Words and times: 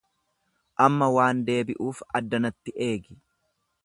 Amma 0.85 1.09
waan 1.17 1.43
deebi'uuf 1.49 2.01
addanatti 2.21 2.75
eegi. 2.87 3.21